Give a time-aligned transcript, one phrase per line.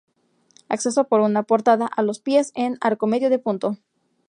[0.67, 3.77] Acceso por una portada, a los pies, en arco de medio punto.